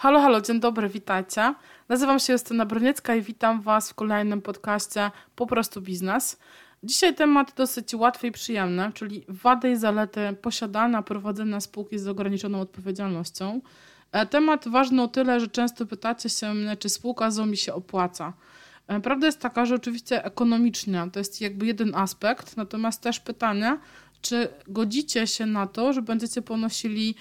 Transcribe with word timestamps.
Halo, 0.00 0.20
halo, 0.20 0.40
dzień 0.40 0.60
dobry, 0.60 0.88
witajcie. 0.88 1.54
Nazywam 1.88 2.18
się 2.18 2.32
Justyna 2.32 2.66
Broniecka 2.66 3.14
i 3.14 3.22
witam 3.22 3.62
Was 3.62 3.90
w 3.90 3.94
kolejnym 3.94 4.42
podcaście 4.42 5.10
Po 5.36 5.46
prostu 5.46 5.80
Biznes. 5.80 6.38
Dzisiaj 6.82 7.14
temat 7.14 7.52
dosyć 7.56 7.94
łatwy 7.94 8.26
i 8.26 8.32
przyjemny, 8.32 8.92
czyli 8.94 9.24
wady 9.28 9.70
i 9.70 9.76
zalety 9.76 10.20
posiadania, 10.42 11.02
prowadzenia 11.02 11.60
spółki 11.60 11.98
z 11.98 12.08
ograniczoną 12.08 12.60
odpowiedzialnością. 12.60 13.60
E, 14.12 14.26
temat 14.26 14.68
ważny 14.68 15.02
o 15.02 15.08
tyle, 15.08 15.40
że 15.40 15.48
często 15.48 15.86
pytacie 15.86 16.28
się 16.28 16.54
mnie, 16.54 16.76
czy 16.76 16.88
spółka 16.88 17.30
ZO 17.30 17.46
mi 17.46 17.56
się 17.56 17.74
opłaca. 17.74 18.32
E, 18.86 19.00
prawda 19.00 19.26
jest 19.26 19.40
taka, 19.40 19.66
że 19.66 19.74
oczywiście 19.74 20.24
ekonomicznie 20.24 21.06
to 21.12 21.20
jest 21.20 21.40
jakby 21.40 21.66
jeden 21.66 21.94
aspekt, 21.94 22.56
natomiast 22.56 23.02
też 23.02 23.20
pytanie, 23.20 23.78
czy 24.22 24.48
godzicie 24.68 25.26
się 25.26 25.46
na 25.46 25.66
to, 25.66 25.92
że 25.92 26.02
będziecie 26.02 26.42
ponosili 26.42 27.14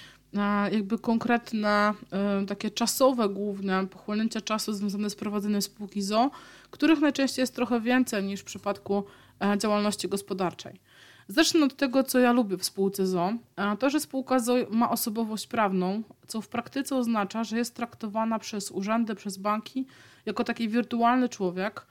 jakby 0.72 0.99
konkretne, 0.99 1.94
e, 2.12 2.45
takie 2.45 2.72
czasowe 2.72 3.30
główne 3.30 3.88
pochłonięcia 3.88 4.41
czasu 4.41 4.73
związane 4.73 5.09
z 5.09 5.16
prowadzeniem 5.16 5.62
spółki 5.62 6.02
ZO, 6.02 6.31
których 6.72 6.99
najczęściej 6.99 7.44
jest 7.44 7.55
trochę 7.55 7.81
więcej 7.81 8.23
niż 8.23 8.41
w 8.41 8.44
przypadku 8.44 9.04
e, 9.41 9.58
działalności 9.58 10.09
gospodarczej. 10.09 10.80
Zacznę 11.27 11.66
od 11.66 11.76
tego, 11.76 12.04
co 12.04 12.20
ja 12.20 12.32
lubię 12.32 12.58
w 12.58 12.66
spółce 12.66 13.08
ZO. 13.08 13.34
E, 13.55 13.77
to, 13.77 13.90
że 13.90 13.99
spółka 13.99 14.40
ZO 14.40 14.54
ma 14.70 14.90
osobowość 14.90 15.48
prawną, 15.48 16.04
co 16.27 16.41
w 16.41 16.48
praktyce 16.48 16.96
oznacza, 16.96 17.44
że 17.44 17.57
jest 17.57 17.76
traktowana 17.76 18.40
przez 18.40 18.71
urzędy, 18.71 19.16
przez 19.16 19.38
banki 19.38 19.85
jako 20.26 20.44
taki 20.44 20.70
wirtualny 20.70 21.30
człowiek, 21.30 21.85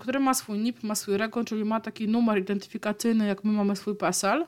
który 0.00 0.20
ma 0.20 0.34
swój 0.34 0.58
NIP, 0.58 0.82
ma 0.82 0.94
swój 0.94 1.16
REGO, 1.16 1.44
czyli 1.44 1.64
ma 1.64 1.80
taki 1.80 2.08
numer 2.08 2.38
identyfikacyjny, 2.38 3.26
jak 3.26 3.44
my 3.44 3.52
mamy 3.52 3.76
swój 3.76 3.94
PESEL, 3.96 4.46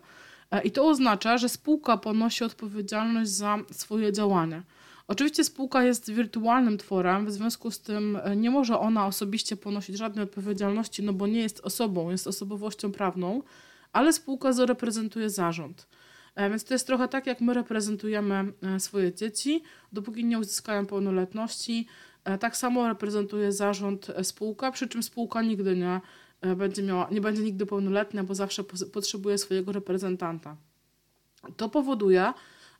I 0.64 0.70
to 0.70 0.88
oznacza, 0.88 1.38
że 1.38 1.48
spółka 1.48 1.96
ponosi 1.96 2.44
odpowiedzialność 2.44 3.30
za 3.30 3.58
swoje 3.72 4.12
działania. 4.12 4.62
Oczywiście 5.08 5.44
spółka 5.44 5.82
jest 5.84 6.10
wirtualnym 6.10 6.78
tworem, 6.78 7.26
w 7.26 7.32
związku 7.32 7.70
z 7.70 7.80
tym 7.80 8.18
e, 8.22 8.36
nie 8.36 8.50
może 8.50 8.78
ona 8.78 9.06
osobiście 9.06 9.56
ponosić 9.56 9.98
żadnej 9.98 10.24
odpowiedzialności, 10.24 11.02
no 11.02 11.12
bo 11.12 11.26
nie 11.26 11.40
jest 11.40 11.60
osobą, 11.60 12.10
jest 12.10 12.26
osobowością 12.26 12.92
prawną, 12.92 13.42
ale 13.92 14.12
spółka 14.12 14.50
reprezentuje 14.66 15.30
zarząd. 15.30 15.86
E, 16.34 16.50
więc 16.50 16.64
to 16.64 16.74
jest 16.74 16.86
trochę 16.86 17.08
tak, 17.08 17.26
jak 17.26 17.40
my 17.40 17.54
reprezentujemy 17.54 18.52
swoje 18.78 19.14
dzieci, 19.14 19.62
dopóki 19.92 20.24
nie 20.24 20.38
uzyskają 20.38 20.86
pełnoletności. 20.86 21.86
Tak 22.40 22.56
samo 22.56 22.88
reprezentuje 22.88 23.52
zarząd 23.52 24.06
spółka, 24.22 24.72
przy 24.72 24.88
czym 24.88 25.02
spółka 25.02 25.42
nigdy 25.42 25.76
nie 25.76 25.86
E, 25.94 26.29
będzie 26.56 26.82
miała, 26.82 27.08
nie 27.10 27.20
będzie 27.20 27.42
nigdy 27.42 27.66
pełnoletnia, 27.66 28.24
bo 28.24 28.34
zawsze 28.34 28.64
potrzebuje 28.92 29.38
swojego 29.38 29.72
reprezentanta. 29.72 30.56
To 31.56 31.68
powoduje, 31.68 32.32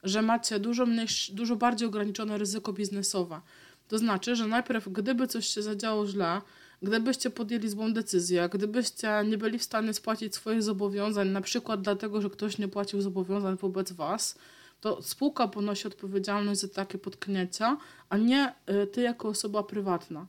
że 0.03 0.23
macie 0.23 0.61
dużo, 0.61 0.87
mniejszy, 0.87 1.35
dużo 1.35 1.57
bardziej 1.57 1.89
ograniczone 1.89 2.39
ryzyko 2.39 2.73
biznesowe. 2.73 3.41
To 3.89 3.99
znaczy, 3.99 4.37
że 4.37 4.47
najpierw, 4.47 4.89
gdyby 4.89 5.27
coś 5.27 5.47
się 5.47 5.63
zadziało 5.63 6.07
źle, 6.07 6.41
gdybyście 6.83 7.31
podjęli 7.31 7.69
złą 7.69 7.93
decyzję, 7.93 8.49
gdybyście 8.53 9.25
nie 9.27 9.39
byli 9.39 9.59
w 9.59 9.63
stanie 9.63 9.95
spłacić 9.95 10.35
swoich 10.35 10.63
zobowiązań, 10.63 11.29
na 11.29 11.41
przykład 11.41 11.83
dlatego, 11.83 12.21
że 12.21 12.31
ktoś 12.31 12.59
nie 12.59 12.69
płacił 12.69 13.01
zobowiązań 13.01 13.57
wobec 13.57 13.93
Was, 13.93 14.39
to 14.81 15.03
spółka 15.03 15.49
ponosi 15.49 15.89
odpowiedzialność 15.89 16.61
za 16.61 16.69
takie 16.69 16.99
potknięcia, 16.99 17.77
a 18.09 18.17
nie 18.17 18.55
e, 18.67 18.87
ty 18.87 19.01
jako 19.01 19.29
osoba 19.29 19.63
prywatna. 19.63 20.27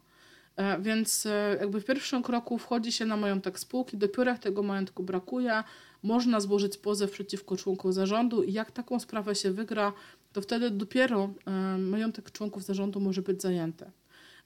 E, 0.62 0.82
więc 0.82 1.26
e, 1.26 1.58
jakby 1.60 1.82
w 1.82 1.86
pierwszym 1.86 2.24
kroku 2.24 2.58
wchodzi 2.58 2.92
się 2.92 3.06
na 3.06 3.18
majątek 3.18 3.60
spółki, 3.60 3.98
dopiero 3.98 4.32
jak 4.32 4.40
tego 4.40 4.64
majątku 4.64 5.04
brakuje, 5.04 5.64
można 6.04 6.40
złożyć 6.40 6.78
pozew 6.78 7.12
przeciwko 7.12 7.58
członkom 7.58 7.94
zarządu 7.94 8.44
i 8.44 8.54
jak 8.54 8.72
taką 8.72 9.00
sprawę 9.00 9.36
się 9.36 9.52
wygra, 9.52 9.94
to 10.34 10.42
wtedy 10.42 10.72
dopiero 10.72 11.30
e, 11.46 11.52
majątek 11.78 12.32
członków 12.32 12.64
zarządu 12.64 13.00
może 13.00 13.22
być 13.22 13.42
zajęty. 13.42 13.86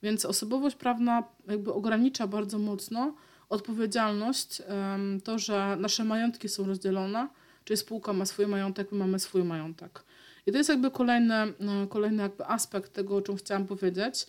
Więc 0.03 0.25
osobowość 0.25 0.75
prawna 0.75 1.23
jakby 1.47 1.73
ogranicza 1.73 2.27
bardzo 2.27 2.59
mocno 2.59 3.13
odpowiedzialność, 3.49 4.61
to, 5.23 5.39
że 5.39 5.77
nasze 5.79 6.03
majątki 6.03 6.49
są 6.49 6.65
rozdzielone, 6.65 7.27
czyli 7.63 7.77
spółka 7.77 8.13
ma 8.13 8.25
swój 8.25 8.47
majątek, 8.47 8.91
my 8.91 8.97
mamy 8.97 9.19
swój 9.19 9.43
majątek. 9.43 10.03
I 10.45 10.51
to 10.51 10.57
jest 10.57 10.69
jakby 10.69 10.91
kolejny, 10.91 11.33
kolejny 11.89 12.23
jakby 12.23 12.45
aspekt 12.45 12.93
tego, 12.93 13.15
o 13.15 13.21
czym 13.21 13.35
chciałam 13.35 13.65
powiedzieć, 13.67 14.27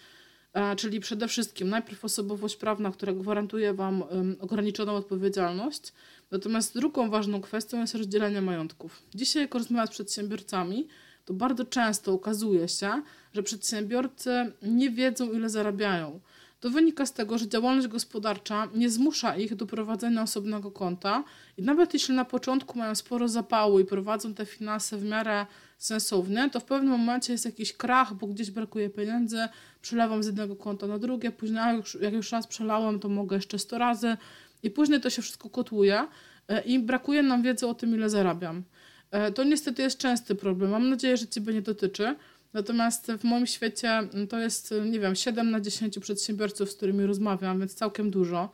czyli 0.77 1.00
przede 1.00 1.28
wszystkim 1.28 1.69
najpierw 1.69 2.05
osobowość 2.05 2.56
prawna, 2.56 2.91
która 2.91 3.12
gwarantuje 3.12 3.75
Wam 3.75 4.05
ograniczoną 4.41 4.93
odpowiedzialność. 4.93 5.93
Natomiast 6.31 6.75
drugą 6.75 7.11
ważną 7.11 7.41
kwestią 7.41 7.81
jest 7.81 7.94
rozdzielenie 7.94 8.43
majątków. 8.43 9.03
Dzisiaj, 9.15 9.43
jak 9.43 9.55
rozmawiam 9.55 9.87
z 9.87 9.91
przedsiębiorcami, 9.91 10.89
to 11.25 11.34
bardzo 11.34 11.65
często 11.65 12.12
okazuje 12.12 12.69
się, 12.69 13.03
że 13.33 13.43
przedsiębiorcy 13.43 14.53
nie 14.62 14.91
wiedzą, 14.91 15.33
ile 15.33 15.50
zarabiają. 15.50 16.21
To 16.66 16.71
wynika 16.71 17.06
z 17.06 17.12
tego, 17.12 17.38
że 17.38 17.49
działalność 17.49 17.88
gospodarcza 17.88 18.69
nie 18.75 18.91
zmusza 18.91 19.37
ich 19.37 19.54
do 19.54 19.66
prowadzenia 19.66 20.22
osobnego 20.22 20.71
konta 20.71 21.25
i 21.56 21.62
nawet 21.62 21.94
jeśli 21.94 22.15
na 22.15 22.25
początku 22.25 22.78
mają 22.78 22.94
sporo 22.94 23.28
zapału 23.28 23.81
i 23.81 23.84
prowadzą 23.84 24.34
te 24.34 24.47
finanse 24.47 24.99
w 24.99 25.05
miarę 25.05 25.47
sensownie, 25.78 26.50
to 26.50 26.60
w 26.60 26.65
pewnym 26.65 26.91
momencie 26.91 27.32
jest 27.32 27.44
jakiś 27.44 27.72
krach, 27.72 28.15
bo 28.15 28.26
gdzieś 28.26 28.50
brakuje 28.50 28.91
pieniędzy, 28.91 29.38
przelewam 29.82 30.22
z 30.22 30.26
jednego 30.26 30.56
konta 30.56 30.87
na 30.87 30.99
drugie, 30.99 31.31
później 31.31 31.60
jak 32.00 32.15
już 32.15 32.32
raz 32.32 32.47
przelałem, 32.47 33.00
to 33.00 33.09
mogę 33.09 33.37
jeszcze 33.37 33.59
100 33.59 33.78
razy 33.78 34.16
i 34.62 34.71
później 34.71 35.00
to 35.00 35.10
się 35.10 35.22
wszystko 35.22 35.50
kotuje 35.50 36.06
e, 36.49 36.60
i 36.60 36.78
brakuje 36.78 37.22
nam 37.22 37.43
wiedzy 37.43 37.66
o 37.66 37.75
tym, 37.75 37.94
ile 37.94 38.10
zarabiam. 38.10 38.62
E, 39.10 39.32
to 39.32 39.44
niestety 39.44 39.82
jest 39.82 39.99
częsty 39.99 40.34
problem. 40.34 40.71
Mam 40.71 40.91
nadzieję, 40.91 41.16
że 41.16 41.28
Ciebie 41.28 41.55
nie 41.55 41.62
dotyczy. 41.62 42.16
Natomiast 42.53 43.12
w 43.19 43.25
moim 43.25 43.47
świecie 43.47 43.89
mm, 43.89 44.29
to 44.29 44.39
jest, 44.39 44.75
nie 44.84 45.01
wiem, 45.01 45.15
7 45.15 45.51
na 45.51 45.61
10 45.61 45.99
przedsiębiorców, 45.99 46.71
z 46.71 46.75
którymi 46.75 47.07
rozmawiam, 47.07 47.59
więc 47.59 47.75
całkiem 47.75 48.11
dużo, 48.11 48.53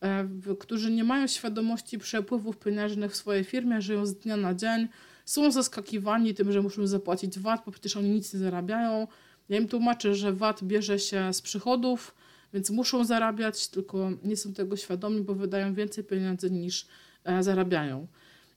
e, 0.00 0.28
którzy 0.60 0.90
nie 0.90 1.04
mają 1.04 1.26
świadomości 1.26 1.98
przepływów 1.98 2.58
pieniężnych 2.58 3.12
w 3.12 3.16
swojej 3.16 3.44
firmie, 3.44 3.82
żyją 3.82 4.06
z 4.06 4.14
dnia 4.14 4.36
na 4.36 4.54
dzień, 4.54 4.88
są 5.24 5.50
zaskakiwani 5.50 6.34
tym, 6.34 6.52
że 6.52 6.62
muszą 6.62 6.86
zapłacić 6.86 7.38
VAT, 7.38 7.62
bo 7.66 7.72
przecież 7.72 7.96
oni 7.96 8.10
nic 8.10 8.34
nie 8.34 8.40
zarabiają. 8.40 9.06
Ja 9.48 9.58
im 9.58 9.68
tłumaczę, 9.68 10.14
że 10.14 10.32
VAT 10.32 10.64
bierze 10.64 10.98
się 10.98 11.32
z 11.32 11.42
przychodów, 11.42 12.14
więc 12.54 12.70
muszą 12.70 13.04
zarabiać, 13.04 13.68
tylko 13.68 14.10
nie 14.24 14.36
są 14.36 14.52
tego 14.52 14.76
świadomi, 14.76 15.20
bo 15.20 15.34
wydają 15.34 15.74
więcej 15.74 16.04
pieniędzy 16.04 16.50
niż 16.50 16.86
e, 17.24 17.42
zarabiają. 17.42 18.06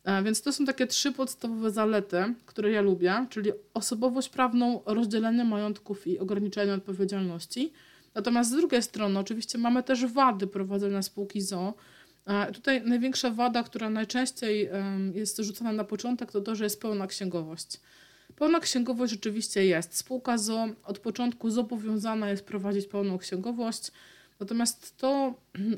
E, 0.07 0.23
więc 0.23 0.41
to 0.41 0.53
są 0.53 0.66
takie 0.66 0.88
trzy 0.88 1.12
podstawowe 1.12 1.72
zalety, 1.72 2.34
które 2.45 2.72
ja 2.72 2.81
lubię, 2.81 3.25
czyli 3.29 3.51
osobowość 3.73 4.29
prawną, 4.29 4.81
rozdzielenie 4.85 5.44
majątków 5.44 6.07
i 6.07 6.19
ograniczenie 6.19 6.73
odpowiedzialności. 6.73 7.73
Natomiast 8.16 8.50
z 8.50 8.53
drugiej 8.53 8.84
strony, 8.84 9.19
oczywiście, 9.19 9.57
mamy 9.57 9.84
też 9.84 10.06
wady 10.06 10.47
prowadzenia 10.47 11.01
spółki 11.01 11.41
ZO. 11.41 11.73
E, 12.25 12.51
tutaj 12.51 12.81
największa 12.85 13.29
wada, 13.29 13.63
która 13.63 13.90
najczęściej 13.90 14.69
jest 15.13 15.38
rzucana 15.38 15.72
na 15.72 15.84
początek, 15.84 16.31
to 16.31 16.41
to, 16.41 16.56
że 16.56 16.63
jest 16.63 16.81
pełna 16.81 17.07
księgowość. 17.07 17.79
Pełna 18.35 18.59
księgowość 18.59 19.12
rzeczywiście 19.12 19.66
jest. 19.66 19.97
Spółka 19.97 20.38
ZO 20.38 20.67
od 20.84 21.00
początku 21.00 21.50
zobowiązana 21.50 22.29
jest 22.29 22.46
prowadzić 22.46 22.88
pełną 22.88 23.17
księgowość, 23.17 23.91
natomiast 24.40 24.97
to 24.97 25.34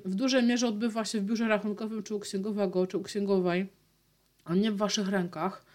w 0.06 0.16
dużej 0.16 0.44
mierze 0.44 0.68
odbywa 0.68 1.06
się 1.06 1.20
w 1.22 1.24
biurze 1.24 1.48
rachunkowym 1.48 2.04
czy 2.04 2.16
u 2.16 2.20
księgowego, 2.20 2.88
czy 2.88 2.98
u 2.98 3.04
księgowej 3.04 3.79
a 4.50 4.56
nie 4.56 4.72
w 4.72 4.78
waszych 4.78 5.10
rękach. 5.10 5.66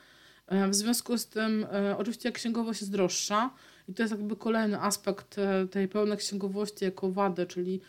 E, 0.47 0.69
w 0.69 0.75
związku 0.75 1.19
z 1.19 1.27
tym, 1.27 1.67
e, 1.73 1.97
oczywiście, 1.99 2.33
księgowość 2.33 2.81
jest 2.81 2.93
droższa, 2.93 3.51
i 3.89 3.95
to 3.95 4.03
jest 4.03 4.13
jakby 4.13 4.37
kolejny 4.37 4.81
aspekt 4.81 5.39
e, 5.39 5.67
tej 5.67 5.89
pełnej 5.89 6.19
księgowości 6.19 6.85
jako 6.85 7.11
wady, 7.11 7.47
czyli 7.47 7.81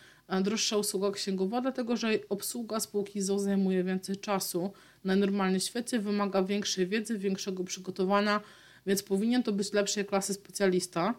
droższa 0.43 0.77
usługa 0.77 1.11
księgowa, 1.11 1.61
dlatego 1.61 1.97
że 1.97 2.09
obsługa 2.29 2.79
spółki 2.79 3.21
ZO 3.21 3.39
zajmuje 3.39 3.83
więcej 3.83 4.17
czasu 4.17 4.71
na 5.03 5.15
normalnym 5.15 5.59
świecie, 5.59 5.99
wymaga 5.99 6.43
większej 6.43 6.87
wiedzy, 6.87 7.17
większego 7.17 7.63
przygotowania, 7.63 8.41
więc 8.85 9.03
powinien 9.03 9.43
to 9.43 9.51
być 9.51 9.73
lepszej 9.73 10.05
klasy 10.05 10.33
specjalista. 10.33 11.13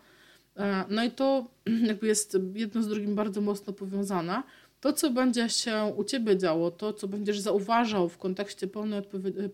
No 0.88 1.04
i 1.04 1.10
to 1.10 1.46
jakby 1.88 2.06
jest 2.06 2.38
jedno 2.54 2.82
z 2.82 2.88
drugim 2.88 3.14
bardzo 3.14 3.40
mocno 3.40 3.72
powiązane 3.72 4.42
to, 4.86 4.92
co 4.92 5.10
będzie 5.10 5.48
się 5.48 5.92
u 5.96 6.04
Ciebie 6.04 6.36
działo, 6.36 6.70
to, 6.70 6.92
co 6.92 7.08
będziesz 7.08 7.40
zauważał 7.40 8.08
w 8.08 8.18
kontekście 8.18 8.66
pełnej, 8.66 9.02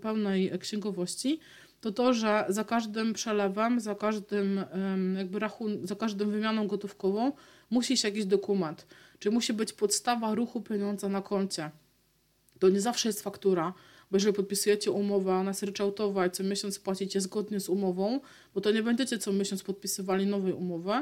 pełnej 0.00 0.58
księgowości, 0.58 1.40
to 1.80 1.92
to, 1.92 2.14
że 2.14 2.44
za 2.48 2.64
każdym 2.64 3.12
przelewem, 3.12 3.80
za 3.80 3.94
każdym 3.94 4.64
jakby 5.16 5.38
rachun 5.38 5.86
za 5.86 5.96
każdą 5.96 6.30
wymianą 6.30 6.66
gotówkową 6.66 7.32
musi 7.70 7.96
się 7.96 8.08
jakiś 8.08 8.24
dokument, 8.24 8.86
czyli 9.18 9.34
musi 9.34 9.52
być 9.52 9.72
podstawa 9.72 10.34
ruchu 10.34 10.60
pieniądza 10.60 11.08
na 11.08 11.22
koncie. 11.22 11.70
To 12.58 12.68
nie 12.68 12.80
zawsze 12.80 13.08
jest 13.08 13.22
faktura, 13.22 13.74
bo 14.10 14.16
jeżeli 14.16 14.32
podpisujecie 14.32 14.90
umowę, 14.90 15.44
jest 15.46 15.62
ryczałtowa 15.62 16.26
i 16.26 16.30
co 16.30 16.44
miesiąc 16.44 16.78
płacicie 16.78 17.20
zgodnie 17.20 17.60
z 17.60 17.68
umową, 17.68 18.20
bo 18.54 18.60
to 18.60 18.70
nie 18.70 18.82
będziecie 18.82 19.18
co 19.18 19.32
miesiąc 19.32 19.62
podpisywali 19.62 20.26
nowej 20.26 20.52
umowy. 20.52 20.92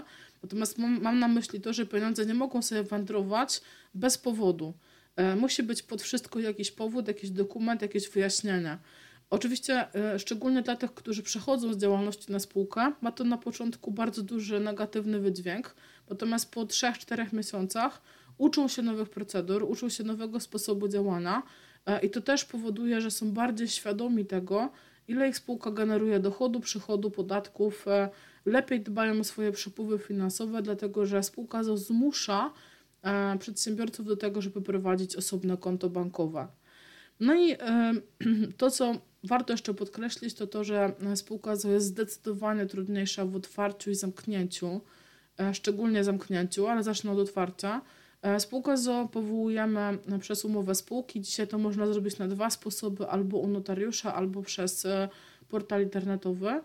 Natomiast 0.43 0.79
mam, 0.79 1.01
mam 1.01 1.19
na 1.19 1.29
myśli 1.29 1.61
to, 1.61 1.73
że 1.73 1.87
pieniądze 1.87 2.27
nie 2.27 2.35
mogą 2.35 2.63
sobie 2.63 2.83
wędrować 2.83 3.61
bez 3.95 4.19
powodu. 4.19 4.75
E, 5.17 5.37
musi 5.37 5.63
być 5.63 5.83
pod 5.83 6.03
wszystko 6.03 6.41
jakiś 6.41 6.71
powód, 6.71 7.09
jakiś 7.09 7.31
dokument, 7.31 7.83
jakieś 7.83 8.09
wyjaśnienia. 8.09 8.79
Oczywiście, 9.31 9.89
szczególnie 10.19 10.63
dla 10.63 10.77
tych, 10.77 10.95
którzy 10.95 11.23
przechodzą 11.23 11.75
z 11.75 11.79
działalności 11.79 12.33
na 12.33 12.39
spółkę, 12.39 12.93
ma 13.01 13.13
to 13.13 13.25
na 13.25 13.39
początku 13.39 13.91
bardzo 13.91 14.23
duży 14.23 14.61
negatywny 14.61 15.21
wydźwięk, 15.21 15.75
natomiast 16.11 16.51
po 16.51 16.61
3-4 16.61 17.35
miesiącach 17.35 18.03
uczą 18.39 18.69
się 18.69 18.83
nowych 18.83 19.09
procedur, 19.09 19.63
uczą 19.63 19.89
się 19.89 20.05
nowego 20.05 20.41
sposobu 20.41 20.89
działania 20.89 21.43
i 22.03 22.11
to 22.11 22.21
też 22.21 22.45
powoduje, 22.45 23.01
że 23.01 23.11
są 23.11 23.33
bardziej 23.33 23.69
świadomi 23.69 24.27
tego, 24.27 24.71
ile 25.11 25.29
ich 25.29 25.37
spółka 25.37 25.71
generuje 25.71 26.21
dochodu, 26.21 26.61
przychodu, 26.61 27.11
podatków, 27.11 27.87
lepiej 28.47 28.81
dbają 28.81 29.21
o 29.21 29.25
swoje 29.25 29.53
przepływy 29.53 29.99
finansowe, 29.99 30.63
dlatego 30.63 31.07
że 31.07 31.23
spółka 31.23 31.65
zmusza 31.65 32.53
e, 33.03 33.39
przedsiębiorców 33.39 34.07
do 34.07 34.17
tego, 34.17 34.43
żeby 34.43 34.63
prowadzić 34.63 35.17
osobne 35.17 35.57
konto 35.57 35.91
bankowe. 35.91 36.49
No 37.21 37.35
i 37.35 37.53
e, 37.53 37.93
to, 38.59 38.71
co 38.71 38.95
warto 39.25 39.53
jeszcze 39.53 39.75
podkreślić, 39.75 40.35
to 40.35 40.47
to, 40.47 40.65
że 40.65 40.93
spółka 41.15 41.51
jest 41.51 41.87
zdecydowanie 41.87 42.67
trudniejsza 42.67 43.25
w 43.25 43.37
otwarciu 43.37 43.91
i 43.91 43.95
zamknięciu, 43.95 44.81
e, 45.41 45.55
szczególnie 45.55 46.05
zamknięciu, 46.05 46.67
ale 46.67 46.83
zacznę 46.83 47.11
od 47.11 47.19
otwarcia. 47.19 47.83
Spółkę 48.39 48.77
ZO 48.77 49.09
powołujemy 49.13 49.99
przez 50.21 50.45
umowę 50.45 50.75
spółki. 50.75 51.21
Dzisiaj 51.21 51.49
to 51.49 51.59
można 51.59 51.87
zrobić 51.87 52.19
na 52.19 52.29
dwa 52.29 52.51
sposoby: 52.51 53.07
albo 53.07 53.39
u 53.39 53.49
notariusza, 53.49 54.15
albo 54.15 54.43
przez 54.43 54.87
portal 55.49 55.83
internetowy. 55.83 56.61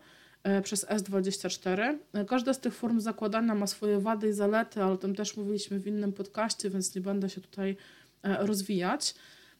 E, 0.45 0.61
przez 0.61 0.85
S24. 0.85 1.97
E, 2.13 2.25
każda 2.25 2.53
z 2.53 2.59
tych 2.59 2.73
form 2.73 2.99
zakładania 2.99 3.55
ma 3.55 3.67
swoje 3.67 3.99
wady 3.99 4.29
i 4.29 4.33
zalety, 4.33 4.83
ale 4.83 4.91
o 4.93 4.97
tym 4.97 5.15
też 5.15 5.37
mówiliśmy 5.37 5.79
w 5.79 5.87
innym 5.87 6.13
podcaście, 6.13 6.69
więc 6.69 6.95
nie 6.95 7.01
będę 7.01 7.29
się 7.29 7.41
tutaj 7.41 7.77
e, 8.23 8.45
rozwijać. 8.45 9.15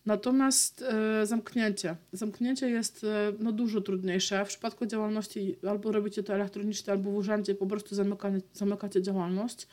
Natomiast 0.05 0.83
zamknięcie. 1.23 1.95
Zamknięcie 2.11 2.69
jest 2.69 3.05
no, 3.39 3.51
dużo 3.51 3.81
trudniejsze. 3.81 4.45
W 4.45 4.47
przypadku 4.47 4.85
działalności 4.85 5.55
albo 5.69 5.91
robicie 5.91 6.23
to 6.23 6.33
elektronicznie, 6.33 6.93
albo 6.93 7.11
w 7.11 7.15
urzędzie 7.15 7.55
po 7.55 7.65
prostu 7.65 7.95
zamykacie, 7.95 8.41
zamykacie 8.53 9.01
działalność. 9.01 9.67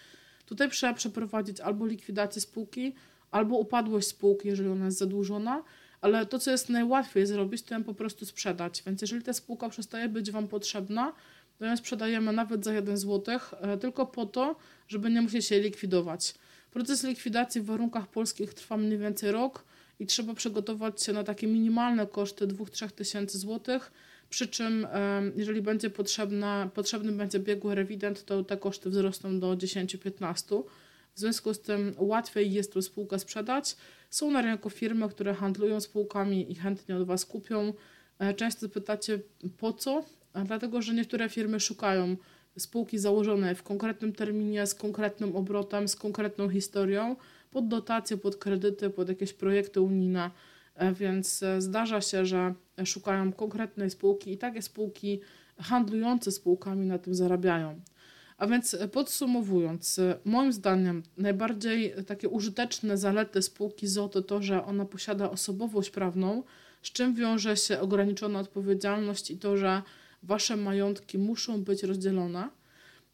Tutaj 0.52 0.70
trzeba 0.70 0.94
przeprowadzić 0.94 1.60
albo 1.60 1.86
likwidację 1.86 2.42
spółki, 2.42 2.94
albo 3.30 3.56
upadłość 3.56 4.08
spółki, 4.08 4.48
jeżeli 4.48 4.68
ona 4.68 4.84
jest 4.84 4.98
zadłużona, 4.98 5.62
ale 6.00 6.26
to, 6.26 6.38
co 6.38 6.50
jest 6.50 6.68
najłatwiej 6.68 7.26
zrobić, 7.26 7.62
to 7.62 7.74
ją 7.74 7.84
po 7.84 7.94
prostu 7.94 8.26
sprzedać. 8.26 8.82
Więc 8.86 9.02
jeżeli 9.02 9.22
ta 9.22 9.32
spółka 9.32 9.68
przestaje 9.68 10.08
być 10.08 10.30
Wam 10.30 10.48
potrzebna, 10.48 11.12
to 11.58 11.64
ją 11.64 11.76
sprzedajemy 11.76 12.32
nawet 12.32 12.64
za 12.64 12.72
1 12.72 12.96
zł, 12.96 13.38
e, 13.60 13.78
tylko 13.78 14.06
po 14.06 14.26
to, 14.26 14.56
żeby 14.88 15.10
nie 15.10 15.22
musieć 15.22 15.46
się 15.46 15.60
likwidować. 15.60 16.34
Proces 16.70 17.04
likwidacji 17.04 17.60
w 17.60 17.64
warunkach 17.64 18.06
polskich 18.06 18.54
trwa 18.54 18.76
mniej 18.76 18.98
więcej 18.98 19.32
rok 19.32 19.64
i 20.00 20.06
trzeba 20.06 20.34
przygotować 20.34 21.02
się 21.02 21.12
na 21.12 21.24
takie 21.24 21.46
minimalne 21.46 22.06
koszty 22.06 22.46
2-3 22.46 22.90
tysięcy 22.90 23.38
złotych, 23.38 23.92
przy 24.32 24.48
czym 24.48 24.86
jeżeli 25.36 25.62
będzie 25.62 25.90
potrzebna, 25.90 26.70
potrzebny 26.74 27.12
będzie 27.12 27.38
biegły 27.38 27.74
rewident, 27.74 28.24
to 28.24 28.44
te 28.44 28.56
koszty 28.56 28.90
wzrosną 28.90 29.40
do 29.40 29.46
10-15. 29.56 30.62
W 31.14 31.20
związku 31.20 31.54
z 31.54 31.60
tym 31.60 31.94
łatwiej 31.98 32.52
jest 32.52 32.72
tą 32.72 32.82
spółkę 32.82 33.18
sprzedać. 33.18 33.76
Są 34.10 34.30
na 34.30 34.42
rynku 34.42 34.70
firmy, 34.70 35.08
które 35.08 35.34
handlują 35.34 35.80
spółkami 35.80 36.52
i 36.52 36.54
chętnie 36.54 36.96
od 36.96 37.06
Was 37.06 37.26
kupią. 37.26 37.72
E, 38.18 38.34
często 38.34 38.68
pytacie 38.68 39.18
po 39.58 39.72
co? 39.72 40.04
Dlatego, 40.44 40.82
że 40.82 40.94
niektóre 40.94 41.28
firmy 41.28 41.60
szukają 41.60 42.16
spółki 42.58 42.98
założone 42.98 43.54
w 43.54 43.62
konkretnym 43.62 44.12
terminie, 44.12 44.66
z 44.66 44.74
konkretnym 44.74 45.36
obrotem, 45.36 45.88
z 45.88 45.96
konkretną 45.96 46.48
historią, 46.48 47.16
pod 47.50 47.68
dotacje, 47.68 48.16
pod 48.16 48.36
kredyty, 48.36 48.90
pod 48.90 49.08
jakieś 49.08 49.32
projekty 49.32 49.80
unijne. 49.80 50.30
E, 50.74 50.92
więc 50.92 51.42
e, 51.42 51.60
zdarza 51.60 52.00
się, 52.00 52.26
że 52.26 52.54
szukają 52.84 53.32
konkretnej 53.32 53.90
spółki 53.90 54.32
i 54.32 54.38
takie 54.38 54.62
spółki 54.62 55.20
handlujące 55.58 56.32
spółkami 56.32 56.86
na 56.86 56.98
tym 56.98 57.14
zarabiają. 57.14 57.80
A 58.38 58.46
więc 58.46 58.74
e, 58.74 58.88
podsumowując, 58.88 59.98
e, 59.98 60.18
moim 60.24 60.52
zdaniem 60.52 61.02
najbardziej 61.16 61.94
takie 62.06 62.28
użyteczne 62.28 62.98
zalety 62.98 63.42
spółki 63.42 63.86
ZO 63.86 64.08
to 64.08 64.22
to, 64.22 64.42
że 64.42 64.64
ona 64.64 64.84
posiada 64.84 65.30
osobowość 65.30 65.90
prawną, 65.90 66.42
z 66.82 66.92
czym 66.92 67.14
wiąże 67.14 67.56
się 67.56 67.80
ograniczona 67.80 68.38
odpowiedzialność 68.40 69.30
i 69.30 69.38
to, 69.38 69.56
że 69.56 69.82
wasze 70.22 70.56
majątki 70.56 71.18
muszą 71.18 71.64
być 71.64 71.82
rozdzielone. 71.82 72.48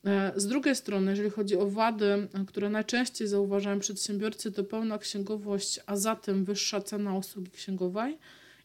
E, 0.04 0.32
z 0.36 0.46
drugiej 0.46 0.76
strony, 0.76 1.10
jeżeli 1.10 1.30
chodzi 1.30 1.56
o 1.56 1.66
wady, 1.70 2.28
które 2.46 2.70
najczęściej 2.70 3.28
zauważają 3.28 3.78
przedsiębiorcy, 3.78 4.52
to 4.52 4.64
pełna 4.64 4.98
księgowość, 4.98 5.80
a 5.86 5.96
zatem 5.96 6.44
wyższa 6.44 6.80
cena 6.80 7.14
usługi 7.14 7.50
księgowej 7.50 8.18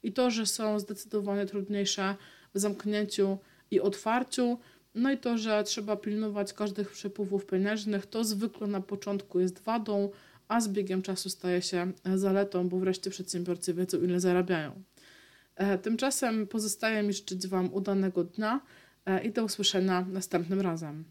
i 0.03 0.13
to, 0.13 0.31
że 0.31 0.45
są 0.45 0.79
zdecydowanie 0.79 1.45
trudniejsze 1.45 2.15
w 2.53 2.59
zamknięciu 2.59 3.37
i 3.71 3.79
otwarciu. 3.79 4.59
No 4.95 5.11
i 5.11 5.17
to, 5.17 5.37
że 5.37 5.63
trzeba 5.63 5.95
pilnować 5.95 6.53
każdych 6.53 6.91
przepływów 6.91 7.45
pieniężnych, 7.45 8.05
to 8.05 8.23
zwykle 8.23 8.67
na 8.67 8.81
początku 8.81 9.39
jest 9.39 9.59
wadą, 9.59 10.09
a 10.47 10.61
z 10.61 10.67
biegiem 10.67 11.01
czasu 11.01 11.29
staje 11.29 11.61
się 11.61 11.91
zaletą, 12.15 12.69
bo 12.69 12.79
wreszcie 12.79 13.09
przedsiębiorcy 13.09 13.73
wiedzą, 13.73 14.01
ile 14.01 14.19
zarabiają. 14.19 14.83
E, 15.55 15.77
tymczasem 15.77 16.47
pozostaje 16.47 17.03
mi 17.03 17.13
życzyć 17.13 17.47
Wam 17.47 17.73
udanego 17.73 18.23
dnia 18.23 18.61
e, 19.05 19.23
i 19.23 19.31
do 19.31 19.43
usłyszenia 19.43 20.05
następnym 20.09 20.61
razem. 20.61 21.03